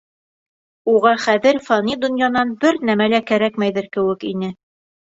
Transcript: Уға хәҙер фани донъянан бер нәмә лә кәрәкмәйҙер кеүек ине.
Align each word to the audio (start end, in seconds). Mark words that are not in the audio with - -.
Уға 0.93 1.11
хәҙер 1.25 1.61
фани 1.69 1.99
донъянан 2.07 2.57
бер 2.65 2.83
нәмә 2.91 3.11
лә 3.15 3.23
кәрәкмәйҙер 3.31 3.93
кеүек 3.99 4.31
ине. 4.37 4.55